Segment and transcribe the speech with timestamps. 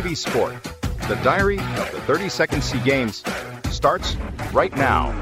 [0.00, 0.62] BPTV Sport.
[1.08, 3.22] The diary of the 32nd SEA Games
[3.70, 4.16] starts
[4.52, 5.14] right now.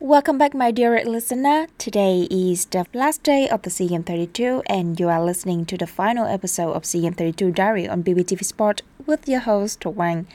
[0.00, 1.66] Welcome back, my dear listener.
[1.78, 6.26] Today is the last day of the CM32, and you are listening to the final
[6.26, 10.26] episode of CM32 Diary on BPTV Sport with your host, Wang.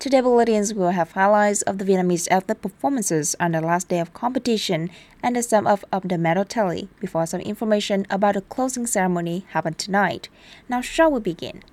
[0.00, 4.14] Today, bulletins will have highlights of the Vietnamese athlete performances on the last day of
[4.14, 4.90] competition
[5.24, 9.44] and the sum up of the medal tally before some information about the closing ceremony
[9.48, 10.28] happened tonight.
[10.68, 11.64] Now, shall we begin?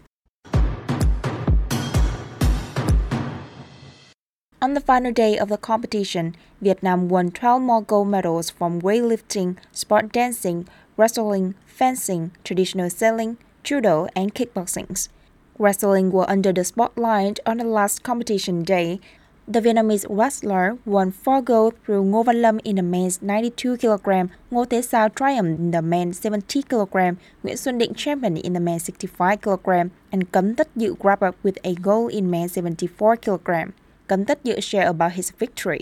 [4.60, 9.58] On the final day of the competition, Vietnam won 12 more gold medals from weightlifting,
[9.72, 10.68] sport dancing,
[10.98, 15.10] wrestling, fencing, traditional sailing, judo, and kickboxing.
[15.58, 19.00] Wrestling were under the spotlight on the last competition day.
[19.48, 24.28] The Vietnamese wrestler won four gold through Ngô Văn Lâm in the men's 92 kg,
[24.52, 28.60] Ngô Thế Sao triumphed in the men's 70 kg, Nguyễn Xuân Định champion in the
[28.60, 30.96] men's 65 kg, and Cấn Tất Dự
[31.28, 33.72] up with a gold in men's 74 kg.
[34.08, 35.80] Cấn Tất Dự shared about his victory.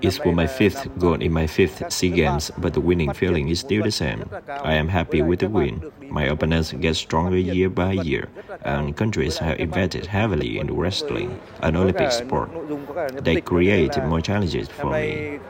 [0.00, 3.60] It's for my fifth gold in my fifth SEA Games, but the winning feeling is
[3.60, 4.18] still the same.
[4.64, 5.80] I am happy with the win.
[6.10, 8.28] My opponents get stronger year by year,
[8.64, 12.50] and countries have invested heavily in wrestling, an Olympic sport.
[13.24, 15.40] They create more challenges for me.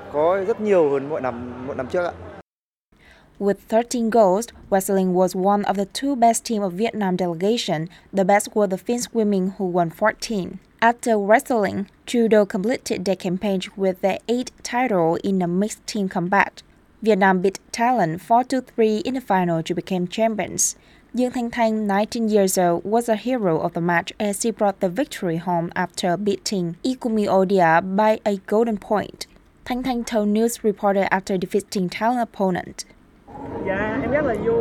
[3.43, 7.89] With 13 goals, wrestling was one of the two best team of Vietnam delegation.
[8.13, 10.61] The best were the finswimming who won 14.
[10.81, 16.63] After wrestling, judo completed their campaign with their eighth title in a mixed team combat.
[17.03, 20.77] Vietnam beat Thailand 4-3 in the final to become champions.
[21.13, 24.79] Dương Thanh Thanh, 19 years old, was a hero of the match as she brought
[24.79, 29.27] the victory home after beating Ikumi Oeda by a golden point.
[29.65, 32.85] Thanh Thanh told news reporter after defeating Thailand opponent.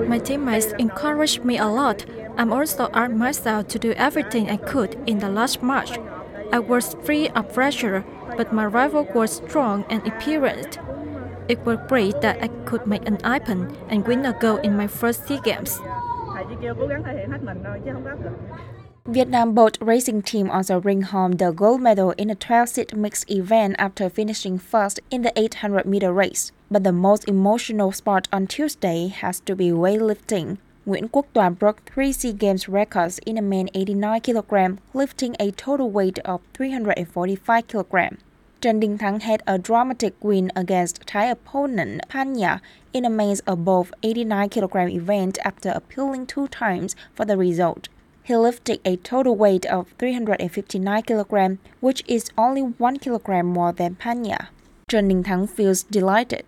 [0.07, 2.05] My teammates encouraged me a lot.
[2.38, 6.00] I'm also asked myself to do everything I could in the last match.
[6.51, 8.03] I was free of pressure,
[8.38, 10.79] but my rival was strong and experienced.
[11.47, 14.88] It was great that I could make an ippon and win a goal in my
[14.88, 15.79] first SEA Games.
[19.07, 23.75] Vietnam boat racing team also bring home the gold medal in a 12-seat mixed event
[23.79, 26.51] after finishing first in the 800 meter race.
[26.69, 30.59] But the most emotional sport on Tuesday has to be weightlifting.
[30.85, 35.50] Nguyễn Quốc Toàn broke three SEA Games records in a men 89 kg, lifting a
[35.50, 38.17] total weight of 345 kg.
[38.61, 42.59] Trần Đình Thắng had a dramatic win against Thai opponent Panya
[42.94, 47.90] in a men's above 89 kg event after appealing two times for the result.
[48.23, 53.95] He lifted a total weight of 359 kg, which is only 1 kg more than
[53.95, 54.47] Panya.
[54.87, 56.43] Trần Đình Thắng feels delighted.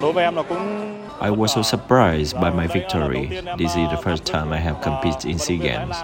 [0.00, 3.26] I was so surprised by my victory.
[3.58, 5.96] This is the first time I have competed in SEA Games.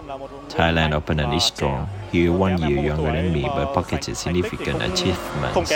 [0.49, 1.89] Thailand opponent is strong.
[2.11, 5.73] He is one year younger than me but pocketed significant achievements.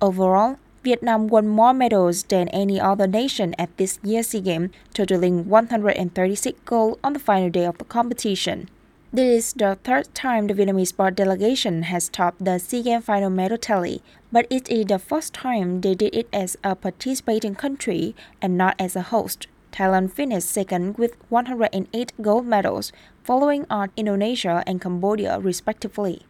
[0.00, 5.48] Overall, Vietnam won more medals than any other nation at this year's SEA Games, totaling
[5.48, 8.68] 136 gold on the final day of the competition.
[9.12, 13.30] This is the third time the Vietnamese sport delegation has topped the SEA Games final
[13.30, 18.14] medal tally, but it is the first time they did it as a participating country
[18.40, 19.48] and not as a host.
[19.72, 22.92] Thailand finished second with 108 gold medals,
[23.24, 26.22] following on Indonesia and Cambodia respectively.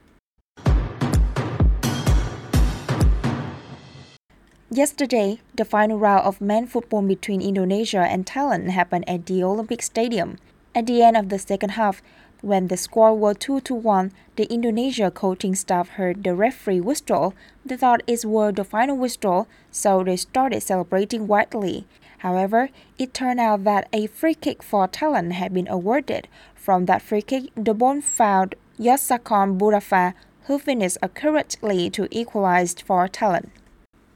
[4.76, 9.81] Yesterday, the final round of men football between Indonesia and Thailand happened at the Olympic
[9.81, 10.37] Stadium.
[10.75, 12.03] At the end of the second half,
[12.42, 17.32] when the score was 2 to 1, the Indonesia coaching staff heard the referee whistle.
[17.65, 21.86] They thought it was the final whistle, so they started celebrating wildly.
[22.19, 26.28] However, it turned out that a free kick for Thailand had been awarded.
[26.54, 30.12] From that free kick, the ball found Yotsakorn Burapha,
[30.48, 33.48] who finished accurately to equalize for Thailand.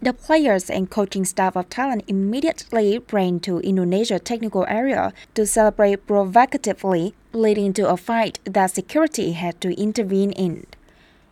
[0.02, 6.06] The players and coaching staff of Thailand immediately ran to Indonesia technical area to celebrate
[6.06, 10.64] provocatively, leading to a fight that security had to intervene in.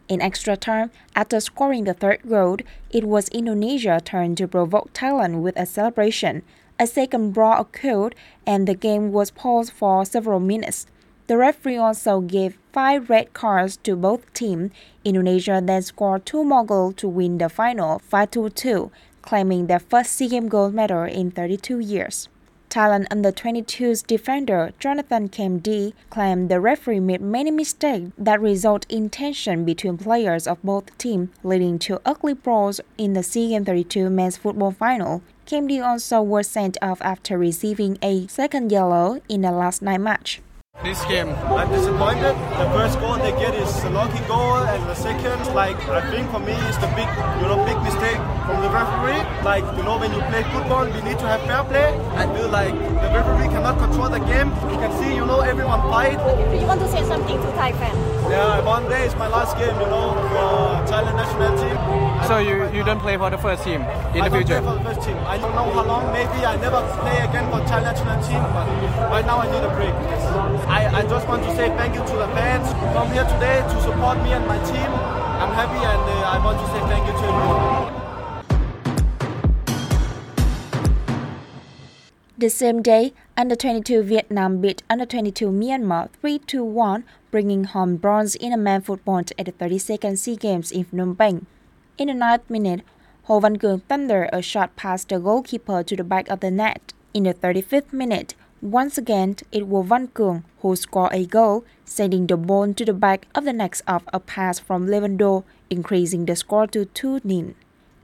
[0.07, 2.59] In extra time, after scoring the third goal,
[2.91, 6.43] it was Indonesia's turn to provoke Thailand with a celebration.
[6.79, 8.15] A second brawl occurred,
[8.47, 10.87] and the game was paused for several minutes.
[11.29, 14.71] The referee also gave five red cards to both teams.
[15.05, 18.91] Indonesia then scored two more goals to win the final 5 2,
[19.21, 22.31] claiming their first SEA Games gold medal in 32 years.
[22.71, 29.11] Thailand under 22's defender Jonathan Khemdee claimed the referee made many mistakes that result in
[29.11, 34.09] tension between players of both teams, leading to ugly brawls in the SEA Games 32
[34.09, 35.21] men's football final.
[35.45, 40.41] Deal also was sent off after receiving a second yellow in the last night match.
[40.85, 42.39] This game, I'm disappointed.
[42.55, 46.31] The first goal they get is a lucky goal, and the second, like I think
[46.31, 47.11] for me, is the big,
[47.43, 48.17] you know, big mistake
[48.47, 49.19] from the referee.
[49.43, 51.91] Like you know, when you play football, we need to have fair play.
[52.15, 54.55] I feel like the referee cannot control the game.
[54.71, 56.15] You can see, you know, everyone fight.
[56.55, 57.99] If you want to say something to Thai fans?
[58.31, 61.77] Yeah, one day is my last game, you know, for Thailand national team.
[62.29, 63.81] So you, you don't play for the first team
[64.15, 64.61] in I the don't future?
[64.61, 65.17] play for the first team.
[65.27, 66.13] I don't know how long.
[66.13, 68.43] Maybe I never play again for Thailand national team.
[68.55, 68.67] But
[69.11, 69.95] right now I need a break.
[70.69, 73.63] I, I just want to say thank you to the fans who come here today
[73.63, 74.91] to support me and my team.
[75.41, 77.99] I'm happy and uh, I want to say thank you to everyone.
[82.37, 87.97] The same day, Under 22 Vietnam beat Under 22 Myanmar 3 2 1, bringing home
[87.97, 91.47] bronze in a man football at the 32nd SEA Games in Phnom Penh.
[91.97, 92.83] In the ninth minute,
[93.25, 96.93] Ho Van Kuong thundered a shot past the goalkeeper to the back of the net.
[97.15, 102.27] In the 35th minute, once again, it was Van Kung who scored a goal, sending
[102.27, 106.35] the ball to the back of the net of a pass from Levando, increasing the
[106.35, 107.55] score to 2 0.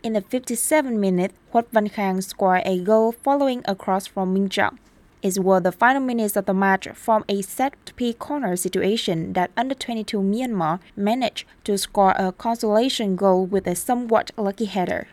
[0.05, 4.51] In the 57th minute, Khuat Van Khang scored a goal following a cross from Minh
[4.51, 4.79] Chang.
[5.23, 10.23] It was the final minutes of the match from a set-piece corner situation that under-22
[10.23, 15.09] Myanmar managed to score a consolation goal with a somewhat lucky header.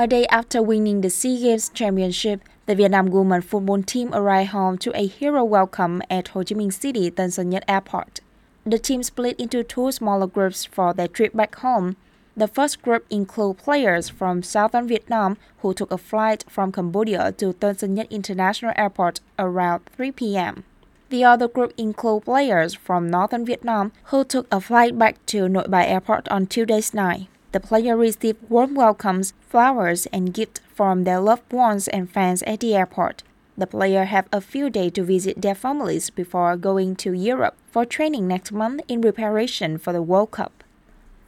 [0.00, 4.78] A day after winning the SEA Games championship, the Vietnam women football team arrived home
[4.78, 8.20] to a hero welcome at Ho Chi Minh City Tân Sơn Nhất Airport.
[8.64, 11.96] The team split into two smaller groups for their trip back home.
[12.36, 17.52] The first group included players from southern Vietnam who took a flight from Cambodia to
[17.54, 20.62] Tân Sơn Nhất International Airport around 3 p.m.
[21.10, 25.66] The other group included players from northern Vietnam who took a flight back to Nội
[25.68, 27.26] Bài Airport on Tuesday's night.
[27.50, 32.60] The player received warm welcomes, flowers, and gifts from their loved ones and fans at
[32.60, 33.22] the airport.
[33.56, 37.86] The player have a few days to visit their families before going to Europe for
[37.86, 40.62] training next month in preparation for the World Cup.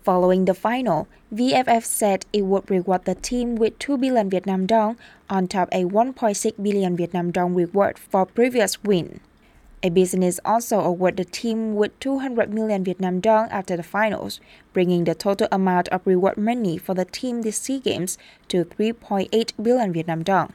[0.03, 4.97] Following the final, VFF said it would reward the team with 2 billion Vietnam dong
[5.31, 9.21] on top a 1.6 billion Vietnam dong reward for previous win.
[9.83, 14.39] A business also awarded the team with 200 million Vietnam dong after the finals,
[14.75, 18.19] bringing the total amount of reward money for the team this SEA Games
[18.49, 20.53] to 3.8 billion Vietnam dong.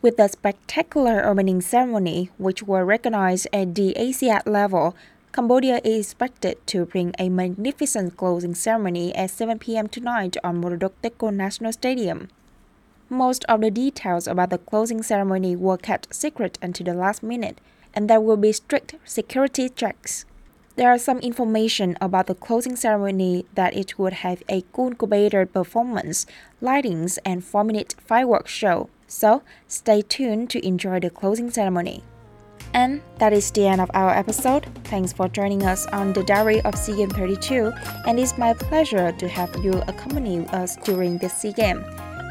[0.00, 4.94] With the spectacular opening ceremony, which were recognized at the Asiad level,
[5.32, 9.88] Cambodia is expected to bring a magnificent closing ceremony at 7 p.m.
[9.88, 12.28] tonight on Morodok Techo National Stadium.
[13.12, 17.60] Most of the details about the closing ceremony were kept secret until the last minute,
[17.92, 20.24] and there will be strict security checks.
[20.76, 26.24] There are some information about the closing ceremony that it would have a incubator performance,
[26.62, 28.88] lightings, and 4-minute fireworks show.
[29.06, 32.04] So, stay tuned to enjoy the closing ceremony.
[32.72, 34.64] And that is the end of our episode.
[34.84, 37.74] Thanks for joining us on the Diary of SEA Games 32,
[38.06, 41.84] and it's my pleasure to have you accompany us during this SEA Game.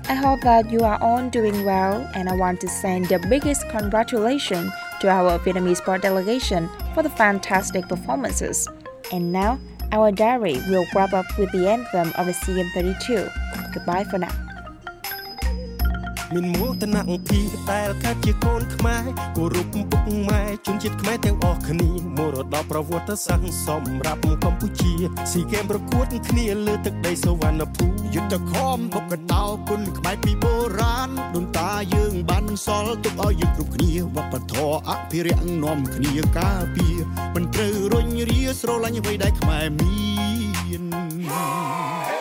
[0.10, 3.70] I hope that you are all doing well, and I want to send the biggest
[3.70, 8.68] congratulations to our Vietnamese sport delegation for the fantastic performances.
[9.12, 9.60] And now,
[9.92, 13.74] our diary will wrap up with the anthem of the CM32.
[13.74, 14.51] Goodbye for now.
[16.36, 16.98] មានមោទន
[17.30, 19.06] ភាពតែលកើតជាកូនខ្មែរ
[19.38, 24.94] គោរពពុកម៉ែជនជាតិខ្មែរទាំងអស់គ្នាមរតកប្រវត្តិសាស្ត្រសម្រាប់កម្ពុជា
[25.32, 36.98] ស៊ីហ្គេមប្រកួតគ្នាលើទឹកដីសវណ្ណភូមិយុទ្ធខំបុកកតោគុណខ្មែរពីបុរាណដូនតាយើងបានបន្សល់ទុកឲ្យយើងគ្រប់គ្នាវប្បធម៌អភិរក្សនាំគ្នាការពារ
[37.36, 40.84] មិនត្រូវរុញរាស្រឡាញ់អ្វីដែលខ្មែរមាន
[41.34, 42.21] អេ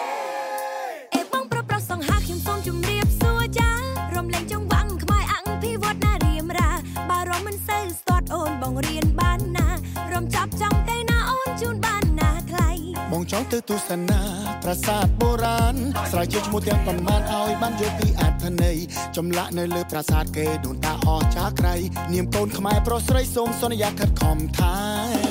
[8.62, 9.68] បងរៀនបានណា
[10.12, 12.70] រំចាប់ចង់ទៅណាអូនជូនបានណាថ្លៃ
[13.12, 14.20] បងចង់ទៅទស្សនា
[14.62, 15.76] ប្រាសាទបុរាណ
[16.10, 18.76] ស្រាវជ្រាវឈ្មោះទាំងប៉ុន្មានឲ្យបានយល់ពីអត្ថន័យ
[19.16, 21.74] ចម្លាក់នៅលើប្រាសាទគេដូនតាអស្ចារ្យក្រៃ
[22.12, 25.29] នាមកូនខ្មែរប្រុសស្រីសូមសន្យាខិតខំថែ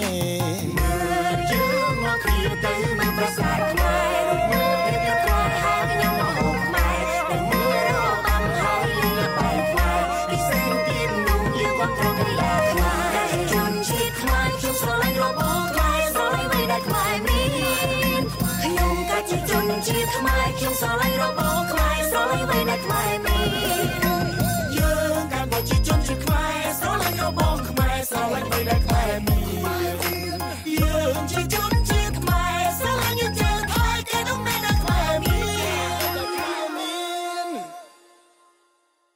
[20.98, 23.29] little ball cries, only when it climbs.